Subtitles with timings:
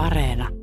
[0.00, 0.59] Areena.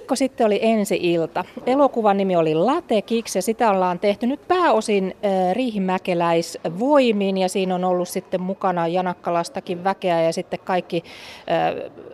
[0.00, 1.44] Viikko sitten oli ensi ilta.
[1.66, 5.16] Elokuvan nimi oli Latekiksi ja sitä ollaan tehty nyt pääosin
[5.52, 11.04] riihimäkeläisvoimin ja siinä on ollut sitten mukana Janakkalastakin väkeä ja sitten kaikki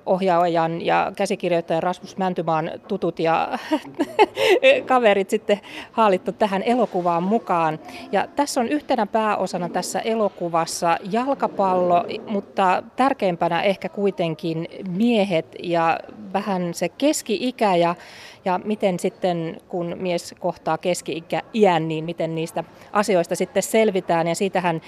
[0.07, 3.59] ohjaajan ja käsikirjoittajan Rasmus Mäntymaan tutut ja
[4.87, 5.61] kaverit sitten
[5.93, 7.79] haalittu tähän elokuvaan mukaan.
[8.13, 15.99] Ja tässä on yhtenä pääosana tässä elokuvassa jalkapallo, mutta tärkeimpänä ehkä kuitenkin miehet ja
[16.33, 17.95] vähän se keski-ikä ja,
[18.45, 24.27] ja miten sitten, kun mies kohtaa keski-iän, niin miten niistä asioista sitten selvitään.
[24.27, 24.81] Ja siitähän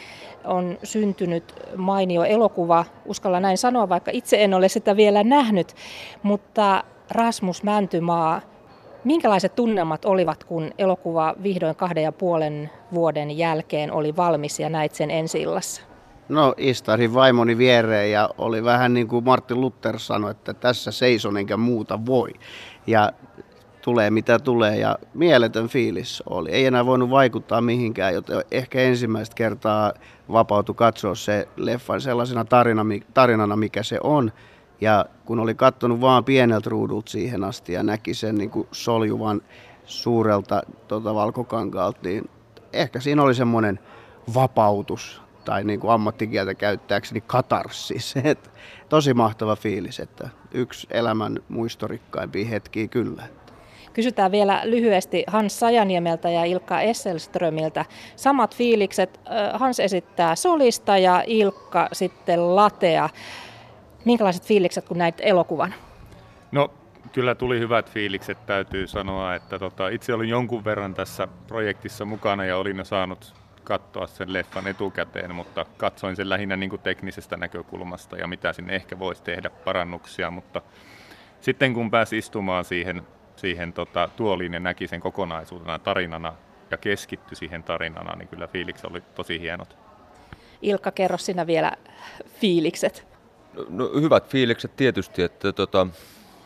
[0.45, 5.75] on syntynyt mainio elokuva, uskalla näin sanoa, vaikka itse en ole sitä vielä nähnyt,
[6.23, 8.41] mutta Rasmus Mäntymaa,
[9.05, 14.95] Minkälaiset tunnelmat olivat, kun elokuva vihdoin kahden ja puolen vuoden jälkeen oli valmis ja näit
[14.95, 15.88] sen ensi illassa?
[16.29, 21.37] No istasin vaimoni viereen ja oli vähän niin kuin Martin Luther sanoi, että tässä seison
[21.37, 22.31] enkä muuta voi.
[22.87, 23.13] Ja
[23.81, 26.51] tulee mitä tulee ja mieletön fiilis oli.
[26.51, 29.93] Ei enää voinut vaikuttaa mihinkään, joten ehkä ensimmäistä kertaa
[30.33, 32.85] vapautui katsoa se leffan sellaisena tarina,
[33.15, 34.33] tarinana, mikä se on.
[34.81, 39.43] Ja kun oli katsonut vaan pieneltä ruudulta siihen asti ja näki sen niin kuin soljuvan
[39.85, 42.31] suurelta tota, valkokankaalta, niin
[42.73, 43.79] ehkä siinä oli semmoinen
[44.35, 48.15] vapautus tai niin kuin ammattikieltä käyttääkseni katarssis.
[48.25, 48.51] Et
[48.89, 53.23] tosi mahtava fiilis, että yksi elämän muistorikkaimpia hetkiä kyllä.
[53.93, 57.85] Kysytään vielä lyhyesti Hans Sajaniemeltä ja Ilkka Esselströmiltä.
[58.17, 59.21] Samat fiilikset.
[59.53, 63.09] Hans esittää solista ja Ilkka sitten latea.
[64.05, 65.75] Minkälaiset fiilikset, kun näit elokuvan?
[66.53, 66.71] No
[67.13, 72.45] kyllä tuli hyvät fiilikset, täytyy sanoa, että tota, itse olin jonkun verran tässä projektissa mukana
[72.45, 73.35] ja olin jo saanut
[73.69, 78.75] katsoa sen leffan etukäteen, mutta katsoin sen lähinnä niin kuin teknisestä näkökulmasta ja mitä sinne
[78.75, 80.63] ehkä voisi tehdä parannuksia, mutta
[81.41, 83.03] sitten kun pääsi istumaan siihen,
[83.37, 86.35] siihen tota, tuoliin ja näki sen kokonaisuutena tarinana
[86.71, 89.77] ja keskittyi siihen tarinana, niin kyllä fiilikset oli tosi hienot.
[90.63, 91.73] Ilkka, kerro sinä vielä
[92.41, 93.07] fiilikset.
[93.55, 95.87] No, no hyvät fiilikset tietysti, että tota,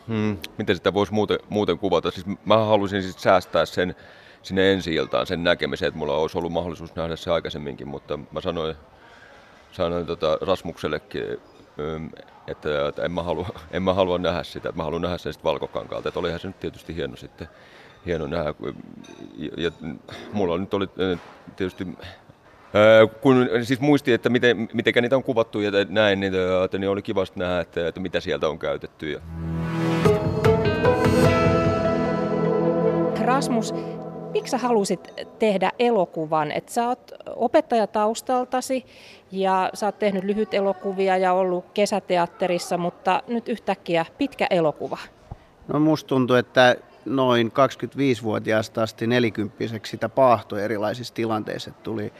[0.07, 2.11] hmm, miten sitä voisi muuten, muuten kuvata.
[2.11, 3.95] Siis mä halusin siis säästää sen
[4.43, 8.41] sinne ensi iltaan sen näkemiseen, että mulla olisi ollut mahdollisuus nähdä se aikaisemminkin, mutta mä
[8.41, 8.75] sanoin,
[9.71, 11.23] sanoin tota Rasmuksellekin,
[12.47, 15.33] että, että en, mä halua, en mä halua nähdä sitä, että mä haluan nähdä sen
[15.33, 16.09] sitten valkokankaalta.
[16.09, 17.49] Että olihan se nyt tietysti hieno sitten,
[18.05, 18.53] hieno nähdä.
[19.37, 19.71] Ja, ja
[20.33, 20.87] mulla nyt oli
[21.55, 21.87] tietysti
[23.21, 26.33] kun siis muisti, että miten, miten niitä on kuvattu ja näin, niin,
[26.65, 29.11] että, niin oli kivasti nähdä, että, että mitä sieltä on käytetty.
[29.11, 29.19] Ja...
[33.25, 33.73] Rasmus,
[34.33, 36.51] miksi sä halusit tehdä elokuvan?
[36.51, 38.85] Et sä oot opettaja taustaltasi
[39.31, 44.97] ja sä oot tehnyt lyhyt elokuvia ja ollut kesäteatterissa, mutta nyt yhtäkkiä pitkä elokuva.
[45.67, 51.71] No musta tuntuu, että noin 25-vuotiaasta asti nelikymppiseksi sitä paahtoi erilaisissa tilanteissa.
[51.71, 52.13] Tuli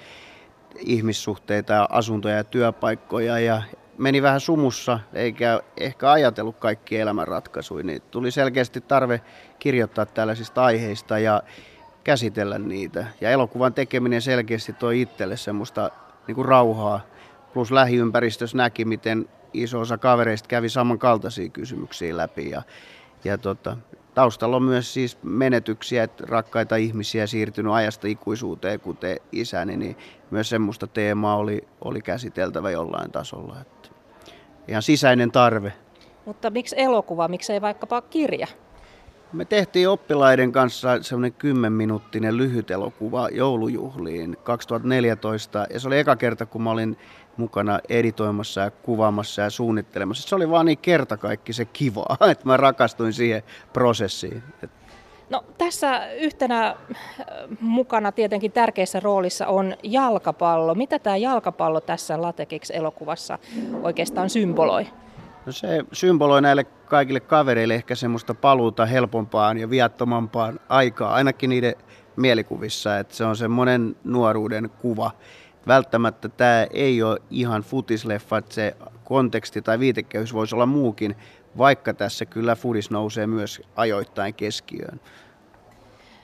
[0.80, 3.62] ihmissuhteita, asuntoja ja työpaikkoja ja
[3.98, 9.22] meni vähän sumussa eikä ehkä ajatellut kaikki elämänratkaisuja, niin tuli selkeästi tarve
[9.60, 11.44] kirjoittaa tällaisista aiheista ja
[12.04, 13.06] käsitellä niitä.
[13.22, 15.92] Ja elokuvan tekeminen selkeästi toi itselle semmoista
[16.28, 17.00] niin kuin rauhaa.
[17.54, 22.50] Plus lähiympäristössä näki, miten iso osa kavereista kävi samankaltaisia kysymyksiä läpi.
[22.50, 22.62] Ja,
[23.24, 23.78] ja tota,
[24.14, 29.98] taustalla on myös siis menetyksiä, että rakkaita ihmisiä siirtynyt ajasta ikuisuuteen, kuten isäni, niin
[30.32, 33.62] myös semmoista teemaa oli, oli käsiteltävä jollain tasolla.
[33.62, 33.90] Että
[34.68, 35.74] ihan sisäinen tarve.
[36.26, 38.48] Mutta miksi elokuva, miksei vaikkapa kirja?
[39.34, 46.46] Me tehtiin oppilaiden kanssa semmoinen 10-minuuttinen lyhyt elokuva joulujuhliin 2014 ja se oli eka kerta,
[46.46, 46.98] kun mä olin
[47.38, 50.30] mukana editoimassa ja kuvaamassa ja suunnittelemassa.
[50.30, 54.44] Se oli vaan niin kerta kaikki se kivaa, että mä rakastuin siihen prosessiin.
[55.30, 56.76] No, tässä yhtenä äh,
[57.60, 60.76] mukana tietenkin tärkeässä roolissa on jalkapallo.
[60.76, 63.40] Mitä tämä jalkapallo tässä Latekix-elokuvassa
[63.84, 64.88] oikeastaan symboloi?
[65.46, 71.76] No se symboloi näille kaikille kavereille ehkä semmoista paluuta helpompaan ja viattomampaan aikaa, ainakin niiden
[72.16, 75.12] mielikuvissa, että se on semmoinen nuoruuden kuva.
[75.68, 81.16] Välttämättä tämä ei ole ihan futisleffa, että se konteksti tai viitekehys voisi olla muukin,
[81.58, 85.00] vaikka tässä kyllä fudis nousee myös ajoittain keskiöön.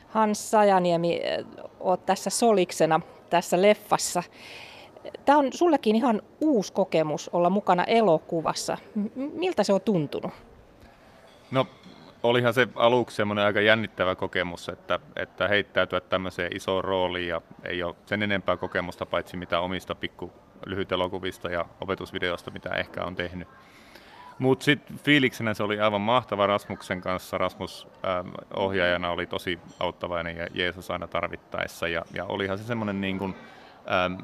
[0.08, 1.22] Hans Sajaniemi,
[1.80, 4.24] olet tässä soliksena tässä leffassa.
[5.26, 8.78] Tämä on sullekin ihan uusi kokemus olla mukana elokuvassa.
[9.16, 10.32] Miltä se on tuntunut?
[11.52, 11.68] No
[12.24, 17.84] olihan se aluksi semmoinen aika jännittävä kokemus, että, että heittäytyä tämmöiseen isoon rooliin ja ei
[17.84, 20.32] ole sen enempää kokemusta paitsi mitä omista pikku
[20.66, 23.48] lyhytelokuvista ja opetusvideosta, mitä ehkä on tehnyt.
[24.40, 27.38] Mutta sitten fiiliksenä se oli aivan mahtava Rasmuksen kanssa.
[27.38, 31.88] Rasmus ähm, ohjaajana oli tosi auttavainen ja Jeesus aina tarvittaessa.
[31.88, 33.36] Ja, ja olihan se semmoinen niin kuin,
[33.92, 34.22] ähm,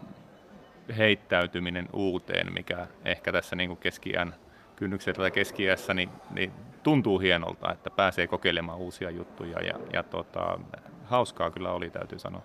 [0.97, 4.35] heittäytyminen uuteen, mikä ehkä tässä niin keski-iän
[4.75, 6.51] kynnyksellä tai keski niin, niin
[6.83, 10.59] tuntuu hienolta, että pääsee kokeilemaan uusia juttuja ja, ja tota,
[11.05, 12.41] hauskaa kyllä oli, täytyy sanoa.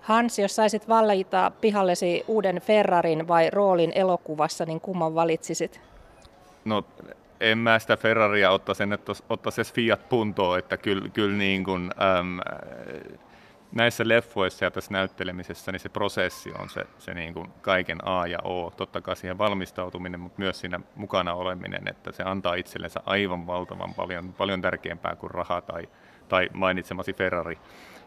[0.00, 5.80] Hans, jos saisit valita pihallesi uuden Ferrarin vai roolin elokuvassa, niin kumman valitsisit?
[6.64, 6.84] No
[7.40, 12.38] en mä sitä Ferraria ottaisi, että ottaisi Fiat Puntoa, että kyllä, kyllä niin kuin, äm,
[13.72, 18.26] näissä leffoissa ja tässä näyttelemisessä niin se prosessi on se, se niin kuin kaiken A
[18.26, 18.72] ja O.
[18.76, 23.94] Totta kai siihen valmistautuminen, mutta myös siinä mukana oleminen, että se antaa itsellensä aivan valtavan
[23.94, 25.88] paljon, paljon tärkeämpää kuin raha tai,
[26.28, 27.58] tai mainitsemasi Ferrari.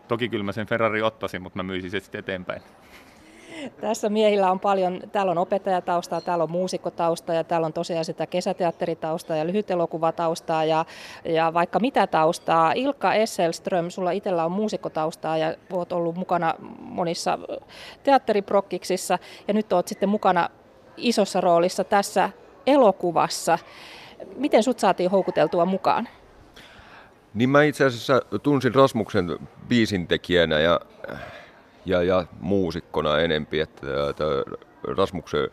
[0.08, 2.62] Toki kyllä mä sen Ferrari ottaisin, mutta mä myisin se sitten eteenpäin.
[3.82, 8.28] Tässä miehillä on paljon, täällä on opettajataustaa, täällä on muusikkotaustaa ja täällä on tosiaan sitä
[8.28, 10.86] kesäteatteritaustaa ja lyhytelokuvataustaa ja,
[11.26, 12.74] ja vaikka mitä taustaa.
[12.74, 17.40] Ilkka Esselström, sulla itsellä on muusikkotaustaa ja oot ollut mukana monissa
[18.04, 20.50] teatteriprokkiksissa ja nyt oot sitten mukana
[20.98, 22.30] isossa roolissa tässä
[22.68, 23.60] elokuvassa.
[24.36, 26.08] Miten sut saatiin houkuteltua mukaan?
[27.34, 30.80] Niin mä itse asiassa tunsin Rasmuksen biisintekijänä ja
[31.86, 32.26] ja, ja
[32.92, 33.60] muusikkona enempi.
[33.60, 33.86] Että,
[34.98, 35.50] Rasmuksen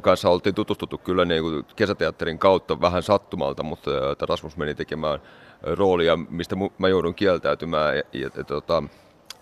[0.00, 3.90] kanssa oltiin tutustuttu kyllä niin kuin kesäteatterin kautta vähän sattumalta, mutta
[4.28, 5.20] Rasmus meni tekemään
[5.62, 7.96] roolia, mistä mä joudun kieltäytymään.
[7.96, 8.82] Ja, ja, tota,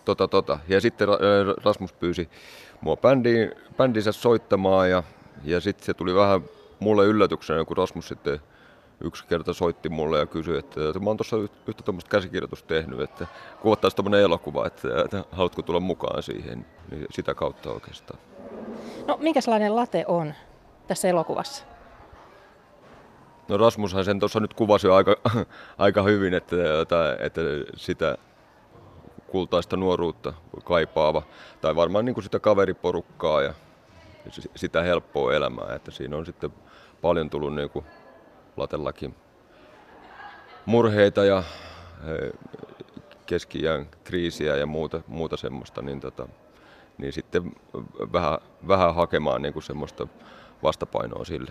[0.04, 0.58] tota, tota.
[0.68, 1.08] ja sitten
[1.64, 2.28] Rasmus pyysi
[2.80, 5.02] mua bändiin, bändinsä soittamaan ja,
[5.44, 6.42] ja sitten se tuli vähän
[6.80, 8.40] mulle yllätyksenä, kun Rasmus sitten
[9.00, 13.00] yksi kerta soitti mulle ja kysyi, että, että mä oon tuossa yhtä tuommoista käsikirjoitusta tehnyt,
[13.00, 13.26] että
[13.62, 18.18] kuvattaisiin tuommoinen elokuva, että, että haluatko tulla mukaan siihen, niin sitä kautta oikeastaan.
[19.06, 20.34] No minkälainen late on
[20.86, 21.64] tässä elokuvassa?
[23.48, 25.16] No Rasmushan sen tuossa nyt kuvasi jo aika,
[25.78, 27.40] aika hyvin, että, että, että
[27.76, 28.18] sitä
[29.26, 30.32] kultaista nuoruutta
[30.64, 31.22] kaipaava,
[31.60, 33.54] tai varmaan niin kuin sitä kaveriporukkaa ja
[34.56, 36.50] sitä helppoa elämää, että siinä on sitten
[37.02, 37.84] paljon tullut niin kuin
[38.56, 39.14] latellakin
[40.66, 41.42] murheita ja
[43.26, 43.62] keski
[44.04, 46.28] kriisiä ja muuta, muuta semmoista, niin, tota,
[46.98, 47.52] niin sitten
[48.12, 48.38] vähän,
[48.68, 50.08] vähän hakemaan niin kuin semmoista
[50.62, 51.50] vastapainoa sille.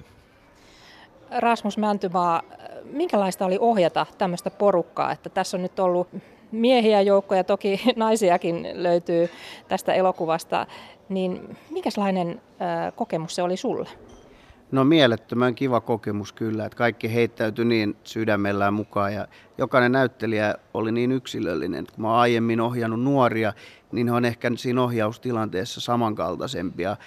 [1.38, 2.42] Rasmus Mäntymaa,
[2.84, 6.08] minkälaista oli ohjata tämmöistä porukkaa, että tässä on nyt ollut
[6.51, 9.30] miehiä joukkoja, toki naisiakin löytyy
[9.68, 10.68] tästä elokuvasta,
[11.10, 12.42] niin minkälainen
[12.96, 13.90] kokemus se oli sulle?
[14.72, 19.28] No mielettömän kiva kokemus kyllä, että kaikki heittäytyi niin sydämellään mukaan ja
[19.58, 21.86] jokainen näyttelijä oli niin yksilöllinen.
[21.96, 23.54] Kun mä oon aiemmin ohjannut nuoria,
[23.92, 26.98] niin he on ehkä siinä ohjaustilanteessa samankaltaisempia,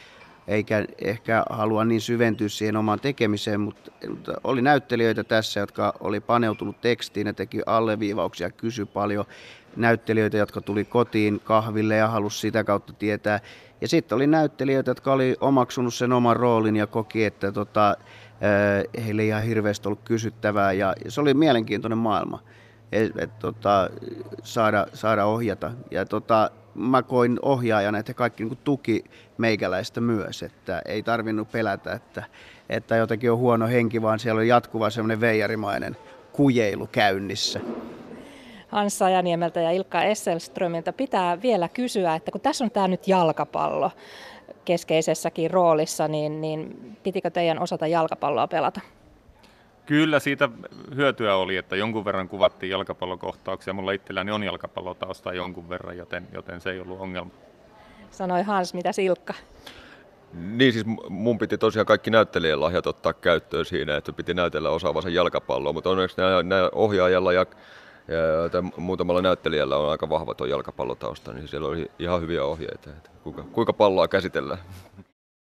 [0.46, 6.20] eikä ehkä halua niin syventyä siihen omaan tekemiseen, mutta, mutta oli näyttelijöitä tässä, jotka oli
[6.20, 9.24] paneutunut tekstiin ja teki alleviivauksia, kysy paljon
[9.76, 13.40] näyttelijöitä, jotka tuli kotiin kahville ja halusi sitä kautta tietää.
[13.80, 17.96] Ja sitten oli näyttelijöitä, jotka oli omaksunut sen oman roolin ja koki, että tota,
[19.04, 20.72] heille ei ihan hirveästi ollut kysyttävää.
[20.72, 22.42] Ja, ja se oli mielenkiintoinen maailma
[22.92, 23.90] et, et, tota,
[24.42, 25.72] saada, saada ohjata.
[25.90, 29.04] Ja tota, mä koin ohjaajana, että kaikki niin tuki
[29.38, 32.22] meikäläistä myös, että ei tarvinnut pelätä, että,
[32.68, 35.96] että jotenkin on huono henki, vaan siellä on jatkuva semmoinen veijarimainen
[36.32, 37.60] kujeilu käynnissä.
[38.68, 43.90] Hans Sajaniemeltä ja Ilkka Esselströmiltä pitää vielä kysyä, että kun tässä on tämä nyt jalkapallo
[44.64, 48.80] keskeisessäkin roolissa, niin, niin pitikö teidän osata jalkapalloa pelata?
[49.86, 50.48] Kyllä siitä
[50.94, 53.72] hyötyä oli, että jonkun verran kuvattiin jalkapallokohtauksia.
[53.72, 57.30] Mulla itselläni on jalkapallotausta jonkun verran, joten, joten se ei ollut ongelma.
[58.10, 59.34] Sanoi Hans, mitä Silkka?
[60.32, 65.08] Niin siis mun piti tosiaan kaikki näyttelijän lahjat ottaa käyttöön siinä, että piti näytellä osaavansa
[65.08, 67.46] jalkapalloa, mutta onneksi nämä ohjaajalla ja
[68.08, 73.10] ja muutamalla näyttelijällä on aika vahva tuo jalkapallotausta, niin siellä oli ihan hyviä ohjeita, että
[73.22, 74.60] kuinka, kuinka palloa käsitellään.